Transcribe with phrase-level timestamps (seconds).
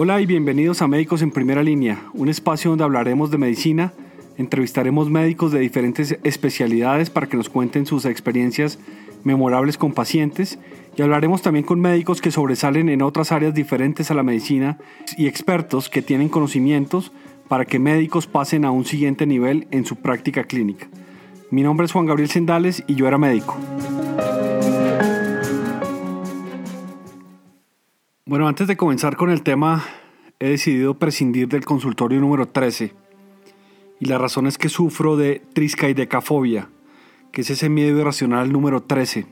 [0.00, 3.92] Hola y bienvenidos a Médicos en Primera Línea, un espacio donde hablaremos de medicina,
[4.36, 8.78] entrevistaremos médicos de diferentes especialidades para que nos cuenten sus experiencias
[9.24, 10.60] memorables con pacientes
[10.96, 14.78] y hablaremos también con médicos que sobresalen en otras áreas diferentes a la medicina
[15.16, 17.10] y expertos que tienen conocimientos
[17.48, 20.86] para que médicos pasen a un siguiente nivel en su práctica clínica.
[21.50, 23.56] Mi nombre es Juan Gabriel Sendales y yo era médico.
[28.28, 29.86] Bueno, antes de comenzar con el tema,
[30.38, 32.92] he decidido prescindir del consultorio número 13.
[34.00, 36.68] Y la razón es que sufro de triscaidecafobia,
[37.32, 39.24] que es ese miedo irracional número 13.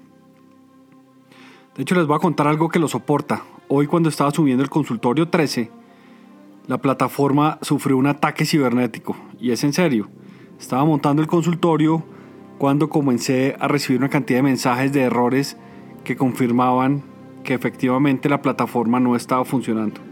[1.76, 3.42] De hecho, les voy a contar algo que lo soporta.
[3.68, 5.70] Hoy cuando estaba subiendo el consultorio 13,
[6.66, 9.14] la plataforma sufrió un ataque cibernético.
[9.38, 10.08] Y es en serio.
[10.58, 12.02] Estaba montando el consultorio
[12.56, 15.58] cuando comencé a recibir una cantidad de mensajes de errores
[16.02, 17.14] que confirmaban
[17.46, 20.02] que efectivamente la plataforma no estaba funcionando.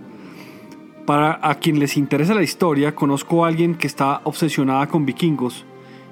[1.05, 5.67] Para a quien les interesa la historia, conozco a alguien que está obsesionada con vikingos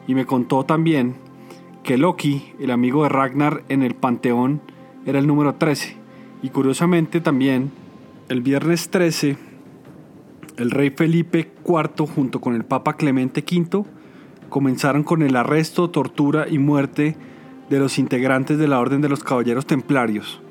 [0.06, 1.14] y me contó también
[1.82, 4.60] que Loki, el amigo de Ragnar en el Panteón,
[5.06, 5.96] era el número 13.
[6.42, 7.70] Y curiosamente también,
[8.28, 9.36] el viernes 13,
[10.58, 13.84] el rey Felipe IV junto con el Papa Clemente V
[14.50, 17.16] comenzaron con el arresto, tortura y muerte
[17.70, 20.41] de los integrantes de la Orden de los Caballeros Templarios.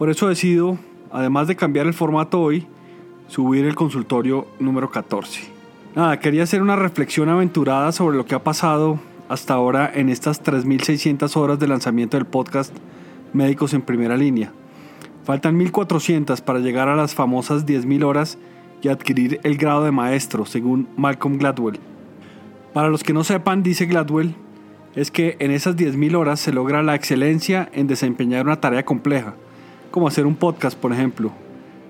[0.00, 0.78] Por eso decido,
[1.12, 2.66] además de cambiar el formato hoy,
[3.28, 5.42] subir el consultorio número 14.
[5.94, 8.98] Nada, quería hacer una reflexión aventurada sobre lo que ha pasado
[9.28, 12.74] hasta ahora en estas 3.600 horas de lanzamiento del podcast
[13.34, 14.54] Médicos en Primera Línea.
[15.24, 18.38] Faltan 1.400 para llegar a las famosas 10.000 horas
[18.80, 21.78] y adquirir el grado de maestro, según Malcolm Gladwell.
[22.72, 24.34] Para los que no sepan, dice Gladwell,
[24.94, 29.34] es que en esas 10.000 horas se logra la excelencia en desempeñar una tarea compleja,
[29.90, 31.32] como hacer un podcast, por ejemplo.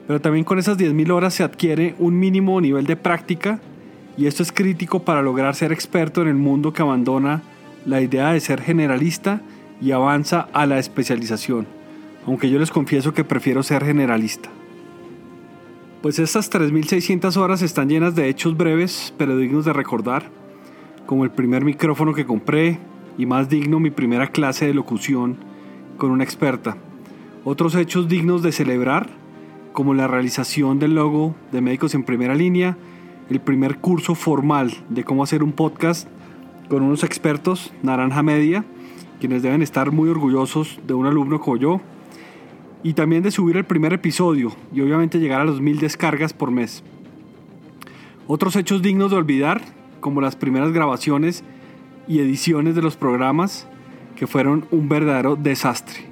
[0.06, 3.60] Pero también con esas 10.000 horas se adquiere un mínimo nivel de práctica
[4.16, 7.42] y esto es crítico para lograr ser experto en el mundo que abandona
[7.86, 9.40] la idea de ser generalista
[9.80, 11.66] y avanza a la especialización,
[12.26, 14.50] aunque yo les confieso que prefiero ser generalista.
[16.02, 20.24] Pues estas 3.600 horas están llenas de hechos breves pero dignos de recordar,
[21.06, 22.78] como el primer micrófono que compré
[23.16, 25.36] y más digno mi primera clase de locución
[25.98, 26.76] con una experta,
[27.44, 29.08] otros hechos dignos de celebrar,
[29.72, 32.76] como la realización del logo de Médicos en Primera Línea,
[33.30, 36.08] el primer curso formal de cómo hacer un podcast
[36.68, 38.64] con unos expertos, Naranja Media,
[39.20, 41.80] quienes deben estar muy orgullosos de un alumno como yo,
[42.82, 46.50] y también de subir el primer episodio y obviamente llegar a los mil descargas por
[46.50, 46.82] mes.
[48.26, 49.60] Otros hechos dignos de olvidar,
[50.00, 51.44] como las primeras grabaciones
[52.06, 53.66] y ediciones de los programas,
[54.16, 56.09] que fueron un verdadero desastre.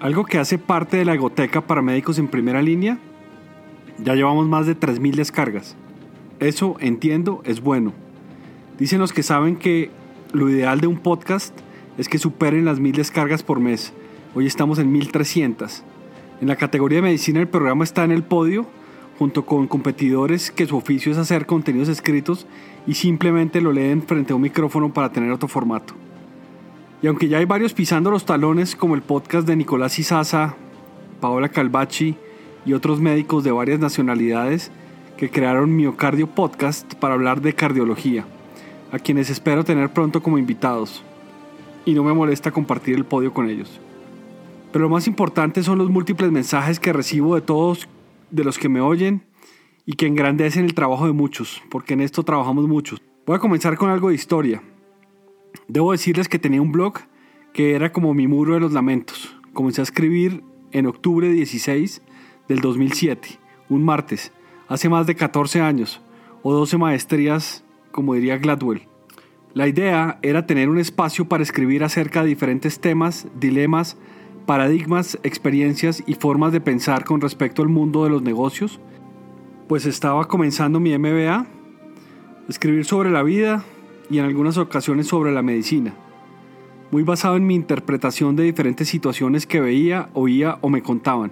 [0.00, 2.96] Algo que hace parte de la egoteca para médicos en primera línea,
[4.02, 5.76] ya llevamos más de 3.000 descargas.
[6.38, 7.92] Eso, entiendo, es bueno.
[8.78, 9.90] Dicen los que saben que
[10.32, 11.54] lo ideal de un podcast
[11.98, 13.92] es que superen las 1.000 descargas por mes.
[14.34, 15.82] Hoy estamos en 1.300.
[16.40, 18.64] En la categoría de medicina el programa está en el podio,
[19.18, 22.46] junto con competidores que su oficio es hacer contenidos escritos
[22.86, 25.92] y simplemente lo leen frente a un micrófono para tener otro formato.
[27.02, 30.56] Y aunque ya hay varios pisando los talones, como el podcast de Nicolás Isaza,
[31.20, 32.16] Paola Calvachi
[32.66, 34.70] y otros médicos de varias nacionalidades
[35.16, 38.26] que crearon Miocardio Podcast para hablar de cardiología,
[38.92, 41.02] a quienes espero tener pronto como invitados.
[41.86, 43.80] Y no me molesta compartir el podio con ellos.
[44.70, 47.88] Pero lo más importante son los múltiples mensajes que recibo de todos
[48.30, 49.24] de los que me oyen
[49.86, 53.00] y que engrandecen el trabajo de muchos, porque en esto trabajamos muchos.
[53.26, 54.62] Voy a comenzar con algo de historia.
[55.68, 57.00] Debo decirles que tenía un blog
[57.52, 59.36] que era como mi muro de los lamentos.
[59.52, 62.02] Comencé a escribir en octubre 16
[62.48, 63.38] del 2007,
[63.68, 64.32] un martes,
[64.68, 66.00] hace más de 14 años,
[66.42, 68.86] o 12 maestrías, como diría Gladwell.
[69.52, 73.96] La idea era tener un espacio para escribir acerca de diferentes temas, dilemas,
[74.46, 78.80] paradigmas, experiencias y formas de pensar con respecto al mundo de los negocios,
[79.68, 81.46] pues estaba comenzando mi MBA,
[82.48, 83.64] escribir sobre la vida,
[84.10, 85.94] y en algunas ocasiones sobre la medicina,
[86.90, 91.30] muy basado en mi interpretación de diferentes situaciones que veía, oía o me contaban,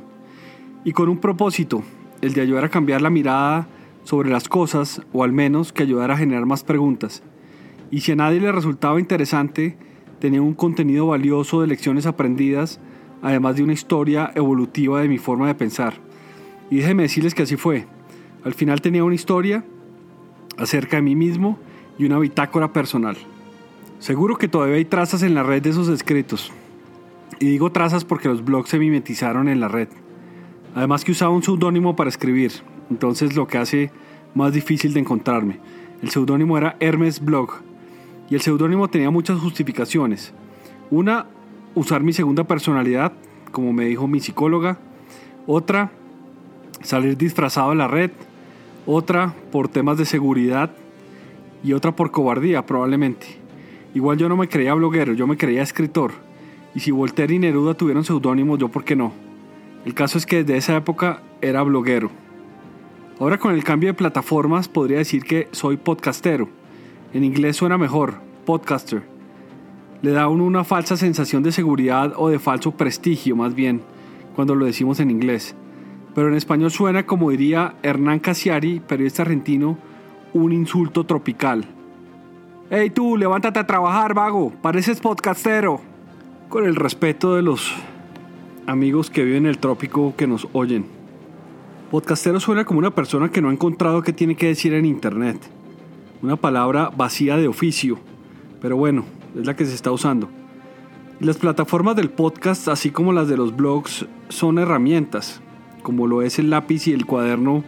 [0.84, 1.82] y con un propósito,
[2.22, 3.66] el de ayudar a cambiar la mirada
[4.04, 7.22] sobre las cosas o al menos que ayudara a generar más preguntas.
[7.90, 9.76] Y si a nadie le resultaba interesante,
[10.18, 12.80] tenía un contenido valioso de lecciones aprendidas,
[13.22, 15.94] además de una historia evolutiva de mi forma de pensar.
[16.70, 17.86] Y déjenme decirles que así fue.
[18.44, 19.64] Al final tenía una historia
[20.56, 21.58] acerca de mí mismo
[21.98, 23.16] y una bitácora personal.
[23.98, 26.52] Seguro que todavía hay trazas en la red de esos escritos.
[27.40, 29.88] Y digo trazas porque los blogs se mimetizaron en la red.
[30.74, 32.52] Además que usaba un seudónimo para escribir,
[32.90, 33.90] entonces lo que hace
[34.34, 35.58] más difícil de encontrarme.
[36.02, 37.50] El seudónimo era Hermes Blog
[38.30, 40.32] y el seudónimo tenía muchas justificaciones.
[40.90, 41.26] Una,
[41.74, 43.12] usar mi segunda personalidad,
[43.50, 44.78] como me dijo mi psicóloga.
[45.46, 45.90] Otra,
[46.82, 48.10] salir disfrazado en la red.
[48.86, 50.70] Otra, por temas de seguridad.
[51.62, 53.26] Y otra por cobardía, probablemente.
[53.94, 56.12] Igual yo no me creía bloguero, yo me creía escritor.
[56.74, 59.12] Y si Voltaire y Neruda tuvieron seudónimos, yo por qué no.
[59.84, 62.10] El caso es que desde esa época era bloguero.
[63.20, 66.48] Ahora con el cambio de plataformas podría decir que soy podcastero.
[67.12, 69.02] En inglés suena mejor, podcaster.
[70.02, 73.82] Le da a uno una falsa sensación de seguridad o de falso prestigio más bien
[74.36, 75.56] cuando lo decimos en inglés.
[76.14, 79.78] Pero en español suena como diría Hernán Casiari, periodista argentino,
[80.32, 81.64] un insulto tropical.
[82.70, 85.80] Hey tú, levántate a trabajar, vago, pareces podcastero.
[86.48, 87.72] Con el respeto de los
[88.66, 90.86] amigos que viven en el trópico que nos oyen.
[91.90, 95.38] Podcastero suena como una persona que no ha encontrado qué tiene que decir en internet.
[96.22, 97.98] Una palabra vacía de oficio.
[98.60, 99.04] Pero bueno,
[99.38, 100.28] es la que se está usando.
[101.20, 105.40] Las plataformas del podcast, así como las de los blogs, son herramientas,
[105.82, 107.64] como lo es el lápiz y el cuaderno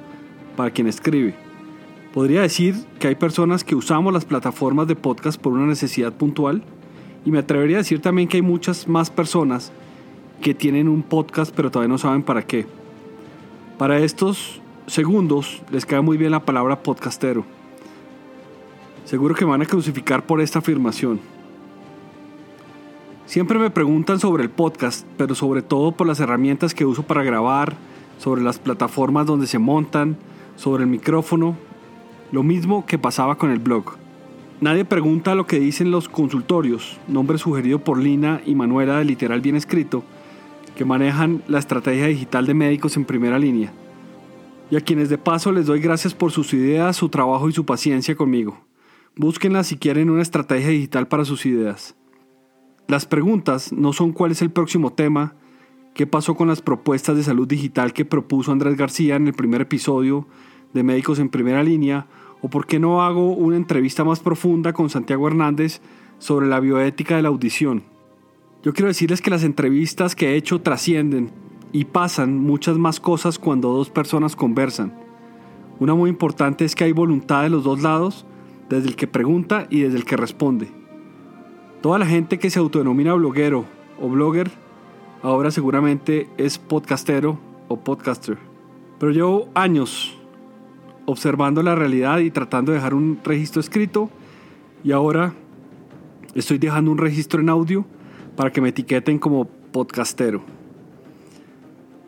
[0.56, 1.49] para quien escribe.
[2.12, 6.62] Podría decir que hay personas que usamos las plataformas de podcast por una necesidad puntual
[7.24, 9.70] y me atrevería a decir también que hay muchas más personas
[10.42, 12.66] que tienen un podcast pero todavía no saben para qué.
[13.78, 17.44] Para estos segundos les cae muy bien la palabra podcastero.
[19.04, 21.20] Seguro que me van a crucificar por esta afirmación.
[23.24, 27.22] Siempre me preguntan sobre el podcast, pero sobre todo por las herramientas que uso para
[27.22, 27.76] grabar,
[28.18, 30.16] sobre las plataformas donde se montan,
[30.56, 31.56] sobre el micrófono,
[32.32, 33.96] lo mismo que pasaba con el blog.
[34.60, 39.40] Nadie pregunta lo que dicen los consultorios, nombre sugerido por Lina y Manuela de Literal
[39.40, 40.04] Bien Escrito,
[40.76, 43.72] que manejan la estrategia digital de médicos en primera línea.
[44.70, 47.64] Y a quienes de paso les doy gracias por sus ideas, su trabajo y su
[47.64, 48.60] paciencia conmigo.
[49.16, 51.96] Búsquenla si quieren una estrategia digital para sus ideas.
[52.86, 55.34] Las preguntas no son cuál es el próximo tema,
[55.94, 59.62] qué pasó con las propuestas de salud digital que propuso Andrés García en el primer
[59.62, 60.26] episodio
[60.72, 62.06] de Médicos en Primera Línea,
[62.42, 65.80] o por qué no hago una entrevista más profunda con Santiago Hernández
[66.18, 67.82] sobre la bioética de la audición.
[68.62, 71.30] Yo quiero decirles que las entrevistas que he hecho trascienden
[71.72, 74.92] y pasan muchas más cosas cuando dos personas conversan.
[75.78, 78.26] Una muy importante es que hay voluntad de los dos lados,
[78.68, 80.68] desde el que pregunta y desde el que responde.
[81.80, 83.64] Toda la gente que se autodenomina bloguero
[83.98, 84.50] o blogger
[85.22, 87.38] ahora seguramente es podcastero
[87.68, 88.36] o podcaster.
[88.98, 90.19] Pero llevo años
[91.10, 94.10] observando la realidad y tratando de dejar un registro escrito.
[94.84, 95.34] Y ahora
[96.34, 97.84] estoy dejando un registro en audio
[98.36, 100.42] para que me etiqueten como podcastero.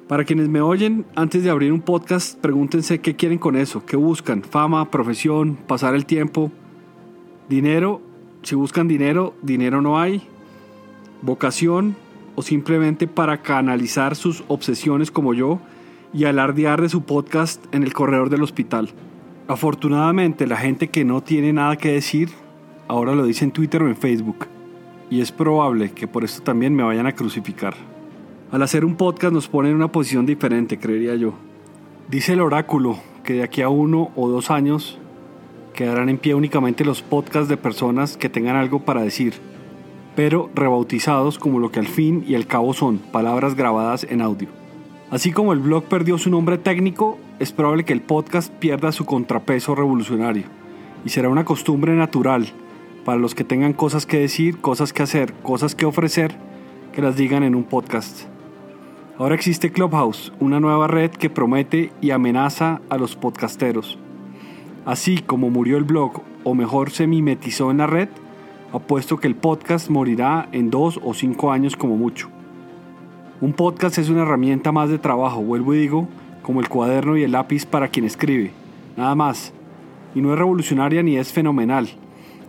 [0.09, 3.97] Para quienes me oyen, antes de abrir un podcast, pregúntense qué quieren con eso, qué
[3.97, 6.53] buscan, fama, profesión, pasar el tiempo,
[7.49, 8.03] dinero,
[8.43, 10.23] si buscan dinero, dinero no hay,
[11.23, 11.97] vocación
[12.35, 15.61] o simplemente para canalizar sus obsesiones como yo
[16.13, 18.91] y alardear de su podcast en el corredor del hospital.
[19.49, 22.31] Afortunadamente la gente que no tiene nada que decir
[22.89, 24.47] ahora lo dice en Twitter o en Facebook
[25.11, 27.75] y es probable que por esto también me vayan a crucificar.
[28.51, 31.35] Al hacer un podcast nos pone en una posición diferente, creería yo.
[32.09, 34.99] Dice el oráculo que de aquí a uno o dos años
[35.75, 39.35] quedarán en pie únicamente los podcasts de personas que tengan algo para decir,
[40.17, 44.62] pero rebautizados como lo que al fin y al cabo son, palabras grabadas en audio.
[45.13, 49.05] Así como el blog perdió su nombre técnico, es probable que el podcast pierda su
[49.05, 50.45] contrapeso revolucionario,
[51.05, 52.51] y será una costumbre natural
[53.05, 56.35] para los que tengan cosas que decir, cosas que hacer, cosas que ofrecer,
[56.95, 58.23] que las digan en un podcast.
[59.19, 63.99] Ahora existe Clubhouse, una nueva red que promete y amenaza a los podcasteros.
[64.87, 68.09] Así como murió el blog, o mejor se mimetizó en la red,
[68.73, 72.31] apuesto que el podcast morirá en dos o cinco años como mucho.
[73.43, 76.07] Un podcast es una herramienta más de trabajo, vuelvo y digo,
[76.43, 78.53] como el cuaderno y el lápiz para quien escribe,
[78.97, 79.53] nada más.
[80.15, 81.89] Y no es revolucionaria ni es fenomenal.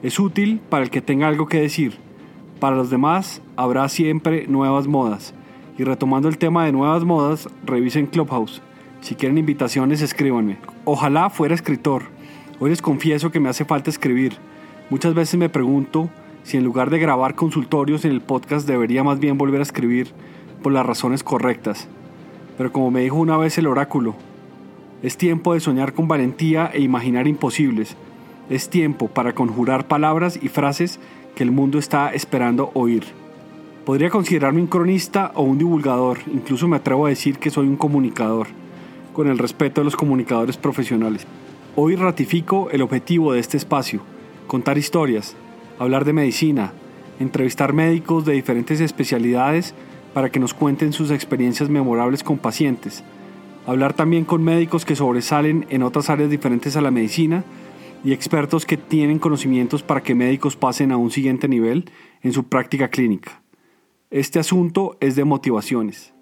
[0.04, 1.98] Es útil para el que tenga algo que decir.
[2.60, 5.34] Para los demás habrá siempre nuevas modas
[5.80, 8.62] y retomando el tema de nuevas modas, revisen Clubhouse.
[9.02, 10.60] Si quieren invitaciones, escríbanme.
[10.86, 12.04] Ojalá fuera escritor.
[12.60, 14.34] Hoy les confieso que me hace falta escribir.
[14.92, 16.12] Muchas veces me pregunto
[16.44, 20.10] si en lugar de grabar consultorios en el podcast debería más bien volver a escribir
[20.62, 21.88] por las razones correctas.
[22.58, 24.16] Pero como me dijo una vez el oráculo,
[25.02, 27.98] es tiempo de soñar con valentía e imaginar imposibles.
[28.50, 31.00] Es tiempo para conjurar palabras y frases
[31.36, 33.04] que el mundo está esperando oír.
[33.86, 37.76] Podría considerarme un cronista o un divulgador, incluso me atrevo a decir que soy un
[37.76, 38.48] comunicador,
[39.12, 41.28] con el respeto de los comunicadores profesionales.
[41.76, 44.02] Hoy ratifico el objetivo de este espacio,
[44.48, 45.36] contar historias,
[45.80, 46.74] hablar de medicina,
[47.20, 49.74] entrevistar médicos de diferentes especialidades
[50.14, 53.04] para que nos cuenten sus experiencias memorables con pacientes,
[53.66, 57.44] hablar también con médicos que sobresalen en otras áreas diferentes a la medicina
[58.04, 61.90] y expertos que tienen conocimientos para que médicos pasen a un siguiente nivel
[62.22, 63.42] en su práctica clínica.
[64.12, 66.14] Este asunto es de motivaciones.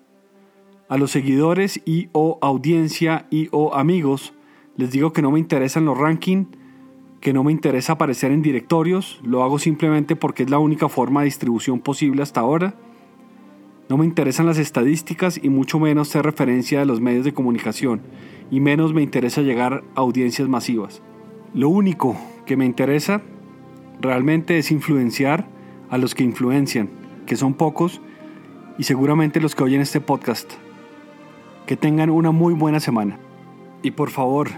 [0.87, 4.33] A los seguidores y o audiencia y o amigos
[4.77, 6.47] les digo que no me interesan los rankings,
[7.21, 11.21] que no me interesa aparecer en directorios, lo hago simplemente porque es la única forma
[11.21, 12.73] de distribución posible hasta ahora.
[13.89, 18.01] No me interesan las estadísticas y mucho menos ser referencia de los medios de comunicación,
[18.49, 21.03] y menos me interesa llegar a audiencias masivas.
[21.53, 23.21] Lo único que me interesa
[24.01, 25.47] realmente es influenciar
[25.91, 26.89] a los que influencian,
[27.27, 28.01] que son pocos,
[28.79, 30.51] y seguramente los que oyen este podcast.
[31.67, 33.19] Que tengan una muy buena semana.
[33.83, 34.49] Y por favor,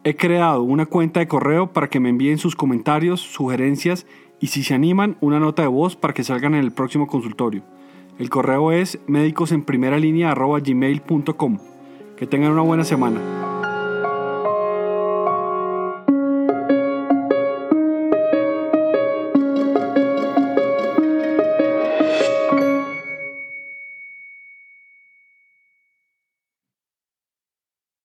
[0.06, 4.06] He creado una cuenta de correo para que me envíen sus comentarios, sugerencias
[4.44, 7.64] y si se animan, una nota de voz para que salgan en el próximo consultorio.
[8.20, 11.60] El correo es médicosenprimeralinea.gmail.com.
[12.18, 13.43] Que tengan una buena semana.